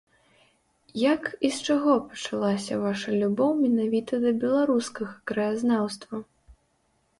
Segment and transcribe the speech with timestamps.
[1.01, 6.15] Як і з чаго пачалася ваша любоў менавіта да беларускага краязнаўства?